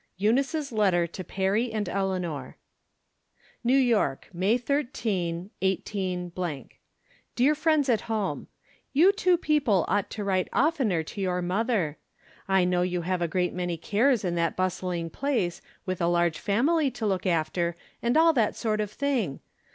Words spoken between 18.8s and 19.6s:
of thing